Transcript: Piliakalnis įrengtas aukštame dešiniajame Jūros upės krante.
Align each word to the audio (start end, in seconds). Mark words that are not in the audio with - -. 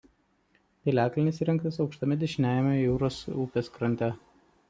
Piliakalnis 0.87 1.41
įrengtas 1.45 1.77
aukštame 1.85 2.17
dešiniajame 2.23 2.73
Jūros 2.79 3.19
upės 3.45 3.73
krante. 3.79 4.09